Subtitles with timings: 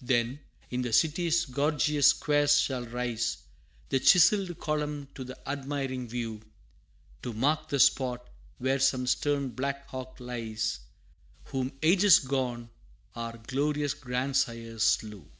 [0.00, 0.40] Then,
[0.70, 3.42] in the city's gorgeous squares shall rise
[3.90, 6.40] The chiselled column to the admiring view
[7.20, 8.26] To mark the spot
[8.56, 10.80] where some stern Black Hawk lies,
[11.44, 12.70] Whom ages gone,
[13.14, 15.30] our glorious grandsires slew!